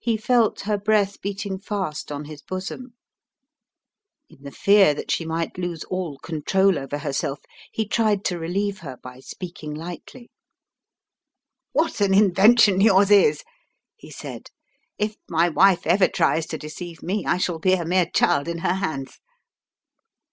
He 0.00 0.16
felt 0.16 0.62
her 0.62 0.76
breath 0.76 1.20
beating 1.20 1.60
fast 1.60 2.10
on 2.10 2.24
his 2.24 2.42
bosom. 2.42 2.94
In 4.28 4.42
the 4.42 4.50
fear 4.50 4.92
that 4.92 5.12
she 5.12 5.24
might 5.24 5.56
lose 5.56 5.84
all 5.84 6.18
control 6.18 6.76
over 6.76 6.98
herself, 6.98 7.38
he 7.70 7.86
tried 7.86 8.24
to 8.24 8.40
relieve 8.40 8.78
her 8.80 8.96
by 9.04 9.20
speaking 9.20 9.72
lightly. 9.72 10.32
"What 11.70 12.00
an 12.00 12.12
invention 12.12 12.80
yours 12.80 13.12
is!" 13.12 13.44
he 13.94 14.10
said. 14.10 14.50
"If 14.98 15.14
my 15.28 15.48
wife 15.48 15.86
ever 15.86 16.08
tries 16.08 16.46
to 16.46 16.58
deceive 16.58 17.00
me, 17.00 17.24
I 17.24 17.36
shall 17.38 17.60
be 17.60 17.74
a 17.74 17.84
mere 17.84 18.10
child 18.12 18.48
in 18.48 18.58
her 18.58 18.74
hands." 18.74 19.20